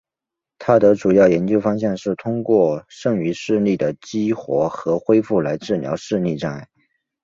[0.57, 6.67] 他的主要研究方向是通过对剩余视力的激活和恢复来治疗视力障碍。